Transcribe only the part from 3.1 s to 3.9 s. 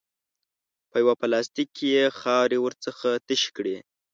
تشې کړې.